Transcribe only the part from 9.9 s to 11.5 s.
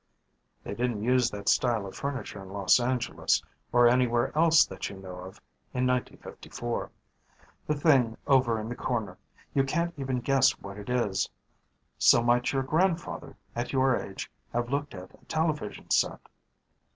even guess what it is.